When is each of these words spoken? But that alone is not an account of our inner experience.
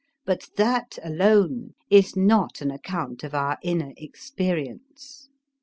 But 0.25 0.47
that 0.57 0.97
alone 1.03 1.75
is 1.91 2.15
not 2.15 2.59
an 2.59 2.71
account 2.71 3.23
of 3.23 3.35
our 3.35 3.59
inner 3.61 3.93
experience. 3.97 5.29